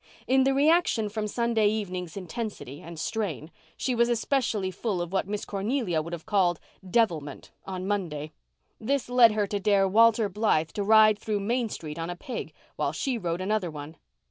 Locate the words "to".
9.45-9.59, 10.69-10.83